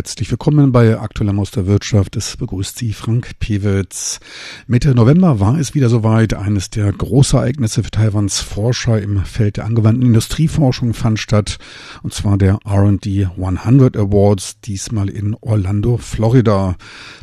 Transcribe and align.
Herzlich 0.00 0.30
willkommen 0.30 0.72
bei 0.72 0.98
Aktueller 0.98 1.34
Maus 1.34 1.50
der 1.50 1.66
Wirtschaft. 1.66 2.16
Es 2.16 2.38
begrüßt 2.38 2.78
Sie 2.78 2.94
Frank 2.94 3.38
Pewitz. 3.38 4.18
Mitte 4.66 4.94
November 4.94 5.40
war 5.40 5.58
es 5.58 5.74
wieder 5.74 5.90
soweit. 5.90 6.32
Eines 6.32 6.70
der 6.70 6.90
Großereignisse 6.90 7.82
für 7.82 7.90
Taiwans 7.90 8.40
Forscher 8.40 8.98
im 8.98 9.22
Feld 9.26 9.58
der 9.58 9.66
angewandten 9.66 10.06
Industrieforschung 10.06 10.94
fand 10.94 11.18
statt. 11.18 11.58
Und 12.02 12.14
zwar 12.14 12.38
der 12.38 12.60
R&D 12.64 13.26
100 13.26 13.98
Awards, 13.98 14.58
diesmal 14.62 15.10
in 15.10 15.36
Orlando, 15.42 15.98
Florida. 15.98 16.76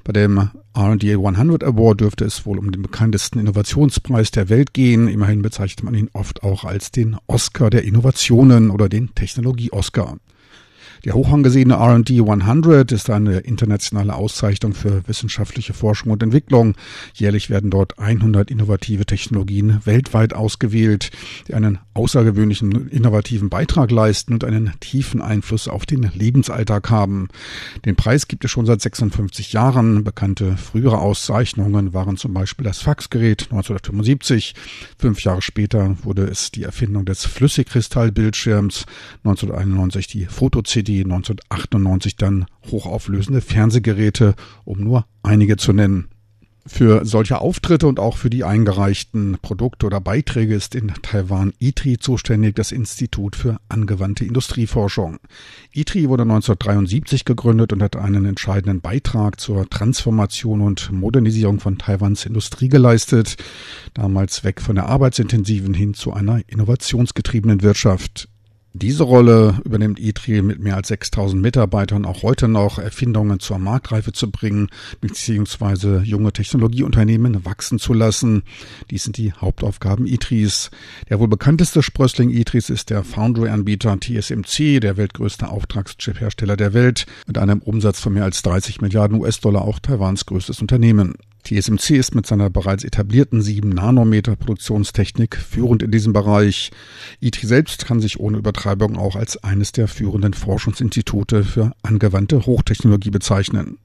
Bei 0.03 0.13
dem 0.13 0.51
R&D 0.75 1.13
100 1.13 1.63
Award 1.63 2.01
dürfte 2.01 2.25
es 2.25 2.45
wohl 2.45 2.59
um 2.59 2.71
den 2.71 2.83
bekanntesten 2.83 3.39
Innovationspreis 3.39 4.29
der 4.29 4.49
Welt 4.49 4.75
gehen. 4.75 5.07
Immerhin 5.07 5.41
bezeichnet 5.41 5.83
man 5.83 5.95
ihn 5.95 6.11
oft 6.13 6.43
auch 6.43 6.63
als 6.63 6.91
den 6.91 7.17
Oscar 7.25 7.71
der 7.71 7.85
Innovationen 7.85 8.69
oder 8.69 8.87
den 8.87 9.15
Technologie-Oscar. 9.15 10.17
Der 11.05 11.13
hoch 11.13 11.31
angesehene 11.31 11.75
R&D 11.75 12.19
100 12.19 12.91
ist 12.91 13.09
eine 13.09 13.39
internationale 13.39 14.15
Auszeichnung 14.15 14.73
für 14.73 15.07
wissenschaftliche 15.07 15.73
Forschung 15.73 16.11
und 16.11 16.23
Entwicklung. 16.23 16.75
Jährlich 17.13 17.49
werden 17.49 17.69
dort 17.69 17.99
100 17.99 18.49
innovative 18.49 19.05
Technologien 19.05 19.79
weltweit 19.85 20.33
ausgewählt, 20.33 21.11
die 21.47 21.53
einen 21.53 21.79
außergewöhnlichen 21.93 22.89
innovativen 22.89 23.49
Beitrag 23.49 23.91
leisten 23.91 24.33
und 24.33 24.43
einen 24.43 24.73
tiefen 24.79 25.21
Einfluss 25.21 25.67
auf 25.67 25.85
den 25.85 26.09
Lebensalltag 26.13 26.89
haben. 26.89 27.27
Den 27.85 27.95
Preis 27.95 28.27
gibt 28.27 28.43
es 28.45 28.51
schon 28.51 28.65
seit 28.65 28.81
56 28.81 29.53
Jahren. 29.53 30.03
Bekannte 30.03 30.57
frühere 30.57 30.99
Auszeichnungen 30.99 31.93
waren 31.93 32.17
zum 32.17 32.33
Beispiel 32.33 32.65
das 32.65 32.79
Faxgerät 32.79 33.43
1975. 33.43 34.55
Fünf 34.97 35.23
Jahre 35.23 35.41
später 35.41 35.97
wurde 36.03 36.23
es 36.23 36.51
die 36.51 36.63
Erfindung 36.63 37.05
des 37.05 37.25
Flüssigkristallbildschirms, 37.25 38.85
1991 39.23 40.07
die 40.07 40.25
Foto-CD 40.25 40.86
1998 41.03 42.15
dann 42.15 42.45
hochauflösende 42.71 43.41
Fernsehgeräte, 43.41 44.35
um 44.65 44.79
nur 44.79 45.05
einige 45.23 45.57
zu 45.57 45.73
nennen. 45.73 46.09
Für 46.67 47.05
solche 47.05 47.39
Auftritte 47.39 47.87
und 47.87 47.97
auch 47.97 48.17
für 48.17 48.29
die 48.29 48.43
eingereichten 48.43 49.37
Produkte 49.41 49.85
oder 49.85 50.01
Beiträge 50.01 50.53
ist 50.53 50.75
in 50.75 50.91
Taiwan 51.01 51.53
ITRI 51.59 51.97
zuständig, 51.97 52.55
das 52.55 52.73
Institut 52.73 53.37
für 53.37 53.57
angewandte 53.69 54.25
Industrieforschung. 54.25 55.17
ITRI 55.71 56.09
wurde 56.09 56.23
1973 56.23 57.23
gegründet 57.23 57.71
und 57.71 57.81
hat 57.81 57.95
einen 57.95 58.25
entscheidenden 58.25 58.81
Beitrag 58.81 59.39
zur 59.39 59.69
Transformation 59.69 60.59
und 60.59 60.91
Modernisierung 60.91 61.61
von 61.61 61.77
Taiwans 61.77 62.25
Industrie 62.25 62.67
geleistet, 62.67 63.37
damals 63.93 64.43
weg 64.43 64.61
von 64.61 64.75
der 64.75 64.87
arbeitsintensiven 64.87 65.73
hin 65.73 65.93
zu 65.93 66.11
einer 66.11 66.41
innovationsgetriebenen 66.47 67.61
Wirtschaft. 67.61 68.27
Diese 68.79 69.01
Rolle 69.01 69.59
übernimmt 69.65 69.99
ITRI 69.99 70.43
mit 70.43 70.59
mehr 70.59 70.75
als 70.75 70.89
6000 70.89 71.41
Mitarbeitern 71.41 72.05
auch 72.05 72.21
heute 72.21 72.47
noch, 72.47 72.77
Erfindungen 72.77 73.39
zur 73.39 73.57
Marktreife 73.57 74.13
zu 74.13 74.29
bringen, 74.29 74.69
beziehungsweise 75.01 76.03
junge 76.03 76.31
Technologieunternehmen 76.31 77.43
wachsen 77.43 77.79
zu 77.79 77.93
lassen. 77.93 78.43
Dies 78.91 79.03
sind 79.03 79.17
die 79.17 79.33
Hauptaufgaben 79.33 80.05
ITRIs. 80.05 80.69
Der 81.09 81.19
wohl 81.19 81.27
bekannteste 81.27 81.81
Sprössling 81.81 82.29
ITRIs 82.29 82.69
ist 82.69 82.91
der 82.91 83.03
Foundry-Anbieter 83.03 83.97
TSMC, 83.99 84.79
der 84.79 84.95
weltgrößte 84.95 85.49
Auftragschip-Hersteller 85.49 86.55
der 86.55 86.75
Welt, 86.75 87.07
mit 87.25 87.39
einem 87.39 87.63
Umsatz 87.63 87.99
von 87.99 88.13
mehr 88.13 88.25
als 88.25 88.43
30 88.43 88.81
Milliarden 88.81 89.19
US-Dollar 89.19 89.63
auch 89.63 89.79
Taiwans 89.79 90.27
größtes 90.27 90.61
Unternehmen. 90.61 91.15
TSMC 91.47 91.91
ist 91.91 92.13
mit 92.13 92.25
seiner 92.25 92.49
bereits 92.49 92.83
etablierten 92.83 93.41
7 93.41 93.69
Nanometer 93.69 94.35
Produktionstechnik 94.35 95.37
führend 95.37 95.81
in 95.81 95.91
diesem 95.91 96.11
Bereich. 96.11 96.71
IT 97.21 97.39
selbst 97.41 97.85
kann 97.85 98.01
sich 98.01 98.19
ohne 98.19 98.37
Übertreibung 98.37 98.97
auch 98.97 99.15
als 99.15 99.41
eines 99.43 99.71
der 99.71 99.87
führenden 99.87 100.33
Forschungsinstitute 100.33 101.45
für 101.45 101.71
angewandte 101.83 102.45
Hochtechnologie 102.45 103.11
bezeichnen. 103.11 103.77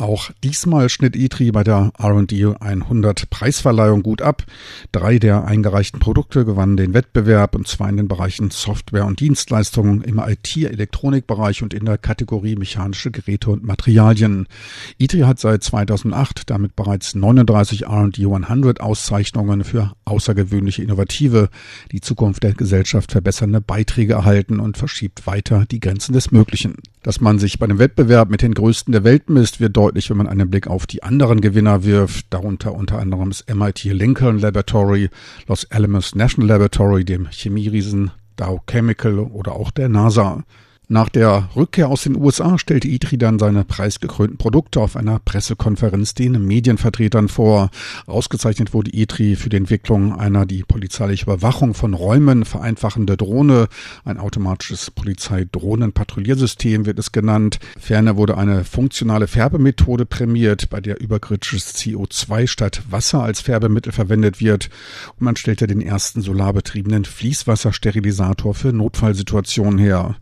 Auch 0.00 0.30
diesmal 0.42 0.88
schnitt 0.88 1.14
ITRI 1.14 1.52
bei 1.52 1.62
der 1.62 1.92
R&D 1.98 2.54
100 2.58 3.28
Preisverleihung 3.28 4.02
gut 4.02 4.22
ab. 4.22 4.46
Drei 4.92 5.18
der 5.18 5.44
eingereichten 5.44 6.00
Produkte 6.00 6.46
gewannen 6.46 6.78
den 6.78 6.94
Wettbewerb 6.94 7.54
und 7.54 7.68
zwar 7.68 7.90
in 7.90 7.98
den 7.98 8.08
Bereichen 8.08 8.50
Software 8.50 9.04
und 9.04 9.20
Dienstleistungen 9.20 10.00
im 10.00 10.18
IT-Elektronikbereich 10.18 11.62
und 11.62 11.74
in 11.74 11.84
der 11.84 11.98
Kategorie 11.98 12.56
mechanische 12.56 13.10
Geräte 13.10 13.50
und 13.50 13.62
Materialien. 13.62 14.48
ITRI 14.96 15.20
hat 15.20 15.38
seit 15.38 15.62
2008 15.62 16.48
damit 16.48 16.76
bereits 16.76 17.14
39 17.14 17.82
R&D 17.82 18.24
100 18.24 18.80
Auszeichnungen 18.80 19.64
für 19.64 19.92
außergewöhnliche 20.06 20.82
innovative, 20.82 21.50
die 21.92 22.00
Zukunft 22.00 22.42
der 22.42 22.54
Gesellschaft 22.54 23.12
verbessernde 23.12 23.60
Beiträge 23.60 24.14
erhalten 24.14 24.60
und 24.60 24.78
verschiebt 24.78 25.26
weiter 25.26 25.66
die 25.70 25.80
Grenzen 25.80 26.14
des 26.14 26.30
Möglichen. 26.30 26.76
Dass 27.02 27.20
man 27.20 27.38
sich 27.38 27.58
bei 27.58 27.66
dem 27.66 27.78
Wettbewerb 27.78 28.28
mit 28.28 28.42
den 28.42 28.52
Größten 28.52 28.92
der 28.92 29.04
Welt 29.04 29.30
misst, 29.30 29.58
wird 29.58 29.74
deutlich, 29.74 30.10
wenn 30.10 30.18
man 30.18 30.26
einen 30.26 30.50
Blick 30.50 30.66
auf 30.66 30.86
die 30.86 31.02
anderen 31.02 31.40
Gewinner 31.40 31.82
wirft, 31.82 32.26
darunter 32.28 32.74
unter 32.74 32.98
anderem 32.98 33.30
das 33.30 33.44
MIT 33.52 33.84
Lincoln 33.84 34.38
Laboratory, 34.38 35.08
Los 35.46 35.70
Alamos 35.70 36.14
National 36.14 36.48
Laboratory, 36.48 37.06
dem 37.06 37.26
Chemieriesen 37.30 38.10
Dow 38.36 38.60
Chemical 38.66 39.18
oder 39.18 39.52
auch 39.52 39.70
der 39.70 39.88
NASA. 39.88 40.44
Nach 40.92 41.08
der 41.08 41.48
Rückkehr 41.54 41.86
aus 41.86 42.02
den 42.02 42.16
USA 42.16 42.58
stellte 42.58 42.88
ITRI 42.88 43.16
dann 43.16 43.38
seine 43.38 43.62
preisgekrönten 43.62 44.38
Produkte 44.38 44.80
auf 44.80 44.96
einer 44.96 45.20
Pressekonferenz 45.20 46.14
den 46.14 46.44
Medienvertretern 46.44 47.28
vor. 47.28 47.70
Ausgezeichnet 48.06 48.74
wurde 48.74 48.90
ITRI 48.92 49.36
für 49.36 49.50
die 49.50 49.58
Entwicklung 49.58 50.18
einer 50.18 50.46
die 50.46 50.64
polizeiliche 50.64 51.26
Überwachung 51.26 51.74
von 51.74 51.94
Räumen 51.94 52.44
vereinfachende 52.44 53.16
Drohne. 53.16 53.68
Ein 54.04 54.18
automatisches 54.18 54.90
Polizeidrohnenpatrouilliersystem 54.90 56.86
wird 56.86 56.98
es 56.98 57.12
genannt. 57.12 57.60
Ferner 57.78 58.16
wurde 58.16 58.36
eine 58.36 58.64
funktionale 58.64 59.28
Färbemethode 59.28 60.06
prämiert, 60.06 60.70
bei 60.70 60.80
der 60.80 61.00
überkritisches 61.00 61.76
CO2 61.76 62.48
statt 62.48 62.82
Wasser 62.90 63.22
als 63.22 63.40
Färbemittel 63.40 63.92
verwendet 63.92 64.40
wird. 64.40 64.70
Und 65.10 65.22
man 65.22 65.36
stellte 65.36 65.68
den 65.68 65.82
ersten 65.82 66.20
solarbetriebenen 66.20 67.04
Fließwassersterilisator 67.04 68.54
für 68.54 68.72
Notfallsituationen 68.72 69.78
her. 69.78 70.16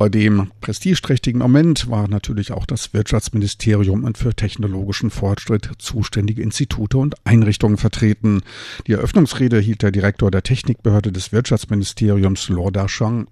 Bei 0.00 0.08
dem 0.08 0.50
prestigeträchtigen 0.62 1.40
Moment 1.42 1.90
war 1.90 2.08
natürlich 2.08 2.52
auch 2.52 2.64
das 2.64 2.94
Wirtschaftsministerium 2.94 4.04
und 4.04 4.16
für 4.16 4.34
technologischen 4.34 5.10
Fortschritt 5.10 5.72
zuständige 5.76 6.40
Institute 6.40 6.96
und 6.96 7.16
Einrichtungen 7.24 7.76
vertreten. 7.76 8.40
Die 8.86 8.92
Eröffnungsrede 8.92 9.58
hielt 9.58 9.82
der 9.82 9.90
Direktor 9.90 10.30
der 10.30 10.42
Technikbehörde 10.42 11.12
des 11.12 11.32
Wirtschaftsministeriums, 11.32 12.48
Lor 12.48 12.72
Dashang. 12.72 13.26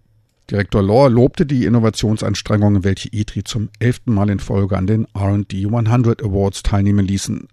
Direktor 0.51 0.83
Lor 0.83 1.09
lobte 1.09 1.47
die 1.47 1.65
Innovationsanstrengungen, 1.65 2.85
welche 2.85 3.09
ITRI 3.13 3.45
zum 3.45 3.71
elften 3.79 4.13
Mal 4.13 4.29
in 4.29 4.39
Folge 4.39 4.77
an 4.77 4.87
den 4.87 5.07
R&D 5.15 5.69
100 5.69 6.23
Awards 6.23 6.63
teilnehmen 6.63 7.07
ließen. 7.07 7.49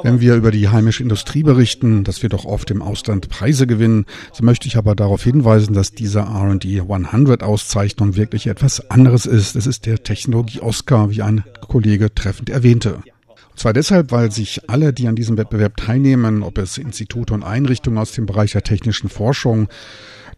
Wenn 0.00 0.20
wir 0.20 0.36
über 0.36 0.52
die 0.52 0.68
heimische 0.68 1.02
Industrie 1.02 1.42
berichten, 1.42 2.04
dass 2.04 2.22
wir 2.22 2.28
doch 2.28 2.44
oft 2.44 2.70
im 2.70 2.82
Ausland 2.82 3.28
Preise 3.28 3.66
gewinnen, 3.66 4.06
so 4.32 4.44
möchte 4.44 4.68
ich 4.68 4.76
aber 4.76 4.94
darauf 4.94 5.24
hinweisen, 5.24 5.74
dass 5.74 5.92
diese 5.92 6.20
R&D 6.20 6.82
100 6.88 7.42
Auszeichnung 7.42 8.14
wirklich 8.14 8.46
etwas 8.46 8.90
anderes 8.90 9.26
ist. 9.26 9.56
Es 9.56 9.66
ist 9.66 9.86
der 9.86 10.04
Technologie-Oscar, 10.04 11.10
wie 11.10 11.22
ein 11.22 11.42
Kollege 11.66 12.14
treffend 12.14 12.48
erwähnte. 12.48 13.02
Und 13.50 13.58
zwar 13.58 13.72
deshalb, 13.72 14.12
weil 14.12 14.30
sich 14.30 14.70
alle, 14.70 14.92
die 14.92 15.08
an 15.08 15.16
diesem 15.16 15.36
Wettbewerb 15.36 15.76
teilnehmen, 15.76 16.44
ob 16.44 16.58
es 16.58 16.78
Institute 16.78 17.34
und 17.34 17.42
Einrichtungen 17.42 17.98
aus 17.98 18.12
dem 18.12 18.26
Bereich 18.26 18.52
der 18.52 18.62
technischen 18.62 19.08
Forschung, 19.08 19.68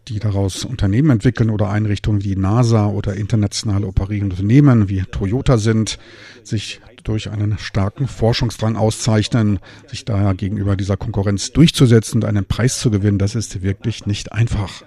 die 0.07 0.19
daraus 0.19 0.65
Unternehmen 0.65 1.09
entwickeln 1.09 1.49
oder 1.49 1.69
Einrichtungen 1.69 2.23
wie 2.23 2.35
NASA 2.35 2.87
oder 2.87 3.15
internationale 3.15 3.87
operierende 3.87 4.35
Unternehmen 4.35 4.89
wie 4.89 5.01
Toyota 5.03 5.57
sind, 5.57 5.97
sich 6.43 6.81
durch 7.03 7.29
einen 7.29 7.57
starken 7.57 8.07
Forschungsdrang 8.07 8.75
auszeichnen. 8.75 9.59
Sich 9.87 10.05
daher 10.05 10.33
gegenüber 10.33 10.75
dieser 10.75 10.97
Konkurrenz 10.97 11.51
durchzusetzen 11.51 12.21
und 12.21 12.25
einen 12.25 12.45
Preis 12.45 12.79
zu 12.79 12.91
gewinnen, 12.91 13.19
das 13.19 13.35
ist 13.35 13.61
wirklich 13.61 14.05
nicht 14.05 14.31
einfach. 14.31 14.83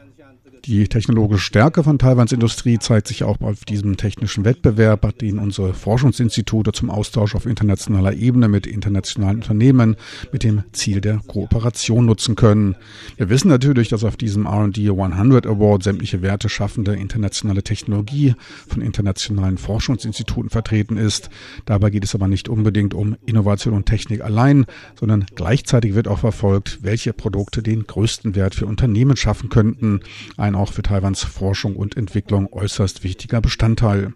Die 0.65 0.89
technologische 0.89 1.45
Stärke 1.45 1.83
von 1.83 1.99
Taiwans 1.99 2.33
Industrie 2.33 2.79
zeigt 2.79 3.09
sich 3.09 3.25
auch 3.25 3.41
auf 3.41 3.65
diesem 3.65 3.97
technischen 3.97 4.45
Wettbewerb, 4.45 5.19
den 5.19 5.39
unsere 5.39 5.73
Forschungsinstitute 5.73 6.73
zum 6.73 6.91
Austausch 6.91 7.35
auf 7.35 7.47
internationaler 7.47 8.13
Ebene 8.15 8.49
mit 8.49 8.67
internationalen 8.67 9.37
Unternehmen 9.37 9.97
mit 10.33 10.43
dem 10.43 10.65
Ziel 10.73 11.01
der 11.01 11.21
Kooperation 11.27 12.07
nutzen 12.07 12.35
können. 12.35 12.77
Wir 13.17 13.29
wissen 13.29 13.49
natürlich, 13.49 13.89
dass 13.89 14.05
auf 14.05 14.17
diesem 14.17 14.47
R&D 14.47 14.91
100 14.91 15.47
Award 15.47 15.83
sämtliche 15.83 16.23
Werte 16.23 16.49
schaffende 16.49 16.95
internationale 16.95 17.63
Technologie 17.63 18.35
von 18.67 18.83
internationalen 18.83 19.59
Forschungsinstituten 19.59 20.51
vertreten 20.51 20.97
ist. 20.97 21.31
Dabei 21.67 21.91
geht 21.91 22.05
es 22.05 22.15
aber 22.15 22.29
nicht 22.29 22.49
unbedingt 22.49 22.95
um 22.95 23.17
Innovation 23.27 23.75
und 23.75 23.87
Technik 23.87 24.23
allein, 24.23 24.67
sondern 24.99 25.27
gleichzeitig 25.35 25.95
wird 25.95 26.09
auch 26.09 26.19
verfolgt, 26.19 26.79
welche 26.83 27.13
Produkte 27.13 27.63
den 27.63 27.87
größten 27.87 28.35
Wert 28.35 28.55
für 28.55 28.67
Unternehmen 28.67 29.17
schaffen 29.17 29.49
könnten. 29.49 30.01
Auch 30.55 30.73
für 30.73 30.83
Taiwans 30.83 31.23
Forschung 31.23 31.77
und 31.77 31.97
Entwicklung 31.97 32.53
äußerst 32.53 33.05
wichtiger 33.05 33.41
Bestandteil. 33.41 34.13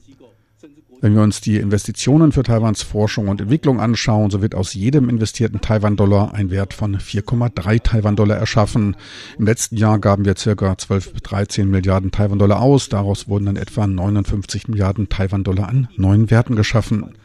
Wenn 1.03 1.17
wir 1.17 1.23
uns 1.23 1.41
die 1.41 1.57
Investitionen 1.57 2.31
für 2.31 2.45
Taiwans 2.45 2.83
Forschung 2.83 3.27
und 3.27 3.41
Entwicklung 3.41 3.81
anschauen, 3.81 4.31
so 4.31 4.41
wird 4.41 4.55
aus 4.55 4.73
jedem 4.73 5.09
investierten 5.09 5.61
Taiwan-Dollar 5.61 6.33
ein 6.33 6.53
Wert 6.53 6.75
von 6.75 6.97
4,3 6.97 7.83
Taiwan-Dollar 7.83 8.37
erschaffen. 8.37 8.95
Im 9.37 9.47
letzten 9.47 9.77
Jahr 9.77 9.99
gaben 9.99 10.25
wir 10.25 10.37
circa 10.37 10.79
12 10.79 11.15
bis 11.15 11.23
13 11.23 11.69
Milliarden 11.69 12.13
Taiwan-Dollar 12.13 12.61
aus. 12.61 12.89
Daraus 12.89 13.27
wurden 13.27 13.47
dann 13.47 13.57
etwa 13.57 13.85
59 13.85 14.69
Milliarden 14.69 15.09
Taiwan-Dollar 15.09 15.69
an 15.69 15.89
neuen 15.97 16.31
Werten 16.31 16.55
geschaffen. 16.55 17.17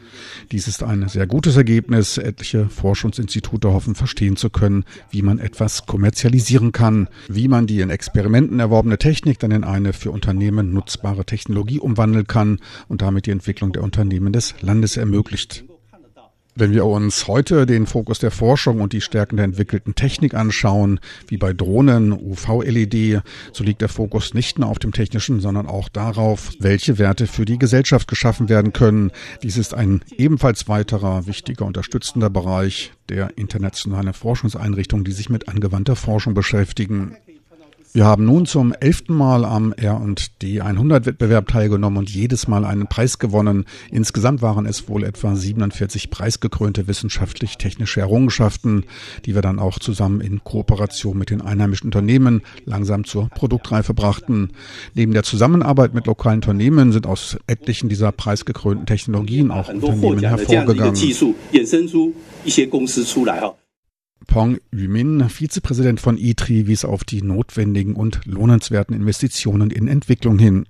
Dies 0.52 0.68
ist 0.68 0.82
ein 0.82 1.08
sehr 1.08 1.26
gutes 1.26 1.56
Ergebnis. 1.56 2.18
Etliche 2.18 2.68
Forschungsinstitute 2.68 3.72
hoffen 3.72 3.94
verstehen 3.94 4.36
zu 4.36 4.50
können, 4.50 4.84
wie 5.10 5.22
man 5.22 5.38
etwas 5.38 5.86
kommerzialisieren 5.86 6.72
kann, 6.72 7.08
wie 7.28 7.48
man 7.48 7.66
die 7.66 7.80
in 7.80 7.90
Experimenten 7.90 8.60
erworbene 8.60 8.98
Technik 8.98 9.38
dann 9.38 9.50
in 9.50 9.64
eine 9.64 9.92
für 9.92 10.10
Unternehmen 10.10 10.72
nutzbare 10.72 11.24
Technologie 11.24 11.78
umwandeln 11.78 12.26
kann 12.26 12.58
und 12.88 13.02
damit 13.02 13.26
die 13.26 13.30
Entwicklung 13.30 13.72
der 13.72 13.82
Unternehmen 13.82 14.32
des 14.32 14.54
Landes 14.60 14.96
ermöglicht. 14.96 15.64
Wenn 16.60 16.72
wir 16.72 16.86
uns 16.86 17.28
heute 17.28 17.66
den 17.66 17.86
Fokus 17.86 18.18
der 18.18 18.32
Forschung 18.32 18.80
und 18.80 18.92
die 18.92 19.00
Stärken 19.00 19.36
der 19.36 19.44
entwickelten 19.44 19.94
Technik 19.94 20.34
anschauen, 20.34 20.98
wie 21.28 21.36
bei 21.36 21.52
Drohnen, 21.52 22.10
UV-LED, 22.10 23.22
so 23.52 23.62
liegt 23.62 23.80
der 23.80 23.88
Fokus 23.88 24.34
nicht 24.34 24.58
nur 24.58 24.68
auf 24.68 24.80
dem 24.80 24.90
technischen, 24.90 25.38
sondern 25.38 25.68
auch 25.68 25.88
darauf, 25.88 26.50
welche 26.58 26.98
Werte 26.98 27.28
für 27.28 27.44
die 27.44 27.60
Gesellschaft 27.60 28.08
geschaffen 28.08 28.48
werden 28.48 28.72
können. 28.72 29.12
Dies 29.44 29.56
ist 29.56 29.72
ein 29.72 30.02
ebenfalls 30.16 30.66
weiterer 30.66 31.28
wichtiger 31.28 31.64
unterstützender 31.64 32.28
Bereich 32.28 32.90
der 33.08 33.38
internationalen 33.38 34.12
Forschungseinrichtungen, 34.12 35.04
die 35.04 35.12
sich 35.12 35.30
mit 35.30 35.48
angewandter 35.48 35.94
Forschung 35.94 36.34
beschäftigen. 36.34 37.16
Wir 37.92 38.04
haben 38.04 38.26
nun 38.26 38.44
zum 38.44 38.74
elften 38.78 39.14
Mal 39.14 39.46
am 39.46 39.72
R&D 39.72 40.60
100 40.60 41.06
Wettbewerb 41.06 41.48
teilgenommen 41.48 41.98
und 41.98 42.10
jedes 42.10 42.46
Mal 42.46 42.66
einen 42.66 42.86
Preis 42.86 43.18
gewonnen. 43.18 43.64
Insgesamt 43.90 44.42
waren 44.42 44.66
es 44.66 44.88
wohl 44.88 45.04
etwa 45.04 45.34
47 45.34 46.10
preisgekrönte 46.10 46.86
wissenschaftlich-technische 46.86 48.00
Errungenschaften, 48.00 48.84
die 49.24 49.34
wir 49.34 49.40
dann 49.40 49.58
auch 49.58 49.78
zusammen 49.78 50.20
in 50.20 50.44
Kooperation 50.44 51.16
mit 51.16 51.30
den 51.30 51.40
einheimischen 51.40 51.86
Unternehmen 51.86 52.42
langsam 52.66 53.04
zur 53.04 53.30
Produktreife 53.30 53.94
brachten. 53.94 54.50
Neben 54.94 55.14
der 55.14 55.22
Zusammenarbeit 55.22 55.94
mit 55.94 56.06
lokalen 56.06 56.38
Unternehmen 56.38 56.92
sind 56.92 57.06
aus 57.06 57.38
etlichen 57.46 57.88
dieser 57.88 58.12
preisgekrönten 58.12 58.84
Technologien 58.84 59.50
auch 59.50 59.68
Unternehmen 59.70 60.18
hervorgegangen. 60.18 60.94
Pong 64.28 64.58
Yumin, 64.70 65.28
Vizepräsident 65.30 66.00
von 66.00 66.18
ITRI, 66.18 66.66
wies 66.66 66.84
auf 66.84 67.02
die 67.02 67.22
notwendigen 67.22 67.96
und 67.96 68.20
lohnenswerten 68.26 68.94
Investitionen 68.94 69.70
in 69.70 69.88
Entwicklung 69.88 70.38
hin. 70.38 70.66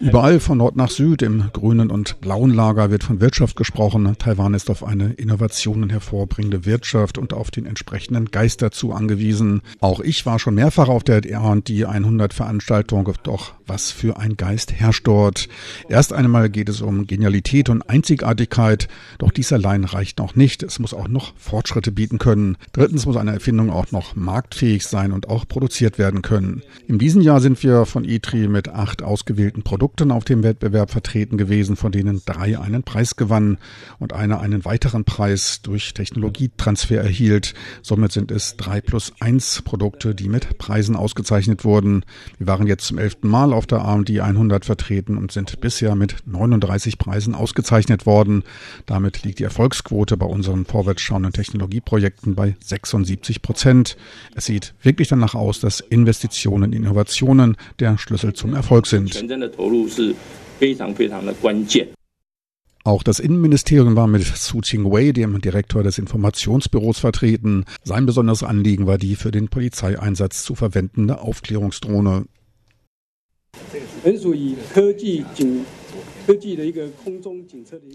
Überall 0.00 0.40
von 0.40 0.58
Nord 0.58 0.76
nach 0.76 0.90
Süd, 0.90 1.22
im 1.22 1.50
grünen 1.52 1.90
und 1.90 2.20
blauen 2.20 2.50
Lager 2.50 2.90
wird 2.90 3.04
von 3.04 3.20
Wirtschaft 3.20 3.56
gesprochen. 3.56 4.16
Taiwan 4.18 4.54
ist 4.54 4.70
auf 4.70 4.84
eine 4.84 5.12
Innovationen 5.12 5.90
hervorbringende 5.90 6.64
Wirtschaft 6.64 7.18
und 7.18 7.32
auf 7.32 7.50
den 7.50 7.66
entsprechenden 7.66 8.30
Geist 8.30 8.62
dazu 8.62 8.92
angewiesen. 8.92 9.62
Auch 9.80 10.00
ich 10.00 10.26
war 10.26 10.38
schon 10.38 10.54
mehrfach 10.54 10.88
auf 10.88 11.04
der 11.04 11.18
RD 11.18 11.84
100 11.84 12.34
Veranstaltung, 12.34 13.12
doch 13.22 13.54
was 13.66 13.90
für 13.90 14.18
ein 14.18 14.36
Geist 14.36 14.72
herrscht 14.72 15.06
dort. 15.06 15.48
Erst 15.88 16.12
einmal 16.12 16.50
geht 16.50 16.68
es 16.68 16.80
um 16.80 17.06
Genialität 17.06 17.68
und 17.68 17.88
Einzigartigkeit, 17.88 18.88
doch 19.18 19.30
dies 19.30 19.52
allein 19.52 19.84
reicht 19.84 20.18
noch 20.18 20.34
nicht. 20.34 20.62
Es 20.62 20.78
muss 20.78 20.94
auch 20.94 21.08
noch 21.08 21.34
Fortschritte 21.36 21.92
bieten 21.92 22.18
können. 22.18 22.56
Drittens 22.72 23.06
muss 23.06 23.16
eine 23.16 23.32
Erfindung 23.32 23.70
auch 23.70 23.92
noch 23.92 24.14
marktfähig 24.14 24.86
sein 24.86 25.12
und 25.12 25.28
auch 25.28 25.46
produziert 25.46 25.98
werden 25.98 26.22
können. 26.22 26.62
In 26.86 26.98
diesem 26.98 27.22
Jahr 27.22 27.40
sind 27.40 27.62
wir 27.62 27.86
von 27.86 28.04
ITRI 28.04 28.48
mit 28.48 28.68
acht 28.68 29.02
ausgewählten 29.02 29.62
Produkten 29.62 30.10
auf 30.10 30.24
dem 30.24 30.42
Wettbewerb 30.42 30.90
vertreten 30.90 31.38
gewesen, 31.38 31.76
von 31.76 31.92
denen 31.92 32.22
drei 32.24 32.58
einen 32.58 32.82
Preis 32.82 33.16
gewannen 33.16 33.58
und 33.98 34.12
einer 34.12 34.40
einen 34.40 34.64
weiteren 34.64 35.04
Preis 35.04 35.62
durch 35.62 35.94
Technologietransfer 35.94 37.00
erhielt. 37.00 37.54
Somit 37.82 38.12
sind 38.12 38.30
es 38.30 38.56
drei 38.56 38.80
plus 38.80 39.12
eins 39.20 39.62
Produkte, 39.62 40.14
die 40.14 40.28
mit 40.28 40.58
Preisen 40.58 40.96
ausgezeichnet 40.96 41.64
wurden. 41.64 42.04
Wir 42.38 42.46
waren 42.46 42.66
jetzt 42.66 42.86
zum 42.86 42.98
elften 42.98 43.28
Mal 43.28 43.52
auf 43.54 43.66
der 43.66 43.84
AMD 43.84 44.10
100 44.10 44.64
vertreten 44.64 45.16
und 45.16 45.32
sind 45.32 45.60
bisher 45.60 45.94
mit 45.94 46.16
39 46.26 46.98
Preisen 46.98 47.34
ausgezeichnet 47.34 48.06
worden. 48.06 48.44
Damit 48.86 49.22
liegt 49.22 49.38
die 49.38 49.44
Erfolgsquote 49.44 50.16
bei 50.16 50.26
unseren 50.26 50.64
vorwärtsschauenden 50.64 51.32
Technologieprojekten 51.32 52.34
bei 52.34 52.56
76 52.62 53.42
Prozent. 53.42 53.96
Es 54.34 54.46
sieht 54.46 54.74
wirklich 54.82 55.08
danach 55.08 55.34
aus, 55.34 55.60
dass 55.60 55.80
Investitionen 55.80 56.72
in 56.72 56.84
Innovationen 56.84 57.56
der 57.78 57.98
Schlüssel 57.98 58.34
zum 58.34 58.54
Erfolg 58.54 58.86
sind. 58.86 59.14
Auch 62.86 63.02
das 63.02 63.18
Innenministerium 63.18 63.96
war 63.96 64.06
mit 64.06 64.24
Su 64.24 64.60
Ching-wei, 64.60 65.12
dem 65.12 65.40
Direktor 65.40 65.82
des 65.82 65.96
Informationsbüros, 65.96 66.98
vertreten. 66.98 67.64
Sein 67.82 68.04
besonderes 68.04 68.42
Anliegen 68.42 68.86
war 68.86 68.98
die 68.98 69.16
für 69.16 69.30
den 69.30 69.48
Polizeieinsatz 69.48 70.44
zu 70.44 70.54
verwendende 70.54 71.20
Aufklärungsdrohne. 71.20 72.26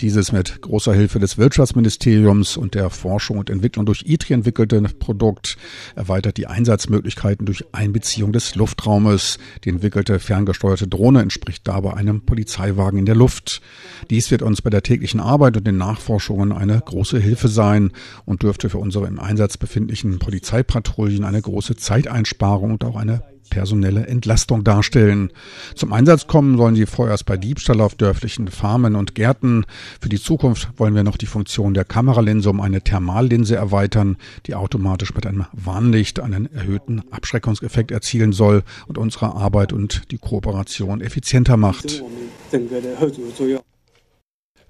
Dieses 0.01 0.31
mit 0.31 0.61
großer 0.61 0.93
Hilfe 0.93 1.19
des 1.19 1.37
Wirtschaftsministeriums 1.37 2.57
und 2.57 2.75
der 2.75 2.89
Forschung 2.89 3.39
und 3.39 3.49
Entwicklung 3.49 3.85
durch 3.85 4.03
ITRI 4.05 4.33
entwickelte 4.33 4.81
Produkt 4.81 5.57
erweitert 5.95 6.37
die 6.37 6.45
Einsatzmöglichkeiten 6.45 7.45
durch 7.45 7.65
Einbeziehung 7.71 8.31
des 8.31 8.55
Luftraumes. 8.55 9.39
Die 9.63 9.69
entwickelte 9.69 10.19
ferngesteuerte 10.19 10.87
Drohne 10.87 11.21
entspricht 11.21 11.67
dabei 11.67 11.93
einem 11.93 12.21
Polizeiwagen 12.21 12.99
in 12.99 13.05
der 13.05 13.15
Luft. 13.15 13.61
Dies 14.09 14.29
wird 14.29 14.43
uns 14.43 14.61
bei 14.61 14.69
der 14.69 14.83
täglichen 14.83 15.19
Arbeit 15.19 15.57
und 15.57 15.65
den 15.65 15.77
Nachforschungen 15.77 16.51
eine 16.51 16.79
große 16.79 17.19
Hilfe 17.19 17.47
sein 17.47 17.91
und 18.25 18.43
dürfte 18.43 18.69
für 18.69 18.77
unsere 18.77 19.07
im 19.07 19.19
Einsatz 19.19 19.57
befindlichen 19.57 20.19
Polizeipatrouillen 20.19 21.23
eine 21.23 21.41
große 21.41 21.75
Zeiteinsparung 21.75 22.71
und 22.73 22.83
auch 22.83 22.95
eine 22.95 23.23
personelle 23.49 24.07
Entlastung 24.07 24.63
darstellen. 24.63 25.31
Zum 25.75 25.93
Einsatz 25.93 26.27
kommen 26.27 26.57
sollen 26.57 26.75
sie 26.75 26.85
vorerst 26.85 27.25
bei 27.25 27.37
Diebstahl 27.37 27.81
auf 27.81 27.95
dörflichen 27.95 28.47
Farmen 28.47 28.95
und 28.95 29.15
Gärten. 29.15 29.65
Für 29.99 30.09
die 30.09 30.21
Zukunft 30.21 30.69
wollen 30.77 30.95
wir 30.95 31.03
noch 31.03 31.17
die 31.17 31.25
Funktion 31.25 31.73
der 31.73 31.85
Kameralinse 31.85 32.49
um 32.49 32.61
eine 32.61 32.81
Thermallinse 32.81 33.55
erweitern, 33.55 34.17
die 34.45 34.55
automatisch 34.55 35.13
mit 35.13 35.25
einem 35.25 35.45
Warnlicht 35.53 36.19
einen 36.19 36.51
erhöhten 36.53 37.01
Abschreckungseffekt 37.11 37.91
erzielen 37.91 38.33
soll 38.33 38.63
und 38.87 38.97
unsere 38.97 39.35
Arbeit 39.35 39.73
und 39.73 40.11
die 40.11 40.17
Kooperation 40.17 41.01
effizienter 41.01 41.57
macht. 41.57 42.03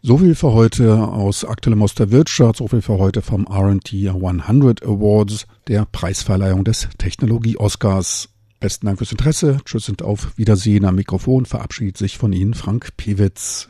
So 0.01 0.17
viel 0.17 0.33
für 0.33 0.53
heute 0.53 0.97
aus 1.09 1.43
aktuellem 1.43 1.83
aus 1.83 1.93
Wirtschaft, 1.97 2.57
so 2.57 2.69
viel 2.69 2.81
für 2.81 2.99
heute 2.99 3.21
vom 3.21 3.45
R&D 3.45 4.07
100 4.07 4.81
Awards, 4.83 5.45
der 5.67 5.85
Preisverleihung 5.91 6.63
des 6.63 6.87
Technologie-Oscars. 6.97 8.29
Besten 8.59 8.87
Dank 8.87 8.97
fürs 8.97 9.11
Interesse. 9.11 9.57
Tschüss 9.65 9.89
und 9.89 10.01
auf 10.01 10.37
Wiedersehen 10.37 10.85
am 10.85 10.95
Mikrofon. 10.95 11.45
Verabschiedet 11.45 11.97
sich 11.97 12.17
von 12.17 12.33
Ihnen 12.33 12.53
Frank 12.53 12.97
Pewitz. 12.97 13.69